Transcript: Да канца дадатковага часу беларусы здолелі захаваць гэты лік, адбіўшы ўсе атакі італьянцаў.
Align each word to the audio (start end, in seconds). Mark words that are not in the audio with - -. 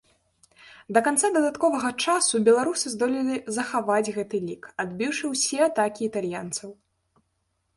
Да 0.95 0.99
канца 1.07 1.27
дадатковага 1.35 1.91
часу 2.05 2.41
беларусы 2.47 2.85
здолелі 2.93 3.37
захаваць 3.59 4.13
гэты 4.17 4.37
лік, 4.47 4.63
адбіўшы 4.85 5.25
ўсе 5.35 5.59
атакі 5.69 6.01
італьянцаў. 6.09 6.69